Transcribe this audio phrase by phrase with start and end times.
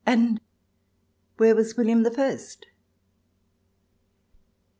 [0.03, 0.41] And
[1.37, 2.65] where was William the First